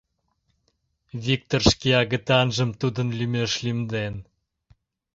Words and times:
Виктыр 1.25 1.61
шке 1.71 1.89
агытанжым 2.01 2.69
тудын 2.81 3.07
лӱмеш 3.17 3.51
лӱмден. 3.63 4.15